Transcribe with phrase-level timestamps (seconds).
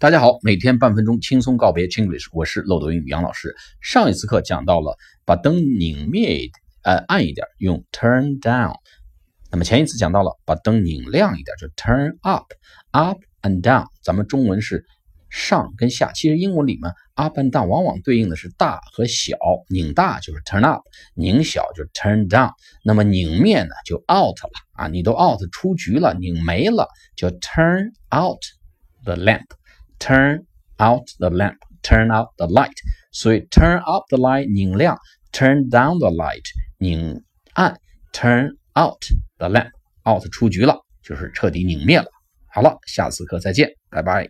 [0.00, 3.56] 大家好，每天半分钟轻松告别 Chinglish，我是漏斗英语杨老师。
[3.80, 6.52] 上一次课讲到了把灯拧灭，
[6.84, 8.76] 呃，暗一点，用 turn down。
[9.50, 13.86] 那么前一次讲到了把灯拧亮一点，就 turn up，up and down。
[14.00, 14.84] 咱们中文是
[15.30, 19.36] 上跟下，其实英文里面 up and down 往往对应的是大和小，
[19.68, 20.84] 拧大就是 turn up，
[21.14, 22.52] 拧小就是 turn down。
[22.84, 26.86] 那么拧灭呢就 out 了啊，你都 out 出局了，拧没了，
[27.16, 28.38] 就 turn out
[29.02, 29.46] the lamp。
[29.98, 30.44] Turn
[30.78, 32.76] out the lamp, turn out the light。
[33.12, 34.96] 所以 turn up the light 拧亮
[35.32, 36.44] ，turn down the light
[36.78, 37.22] 拧
[37.54, 37.76] 暗
[38.12, 39.02] ，turn out
[39.38, 39.70] the lamp
[40.04, 42.06] out 出局了，就是彻底拧灭了。
[42.46, 44.28] 好了，下次课再见，拜拜。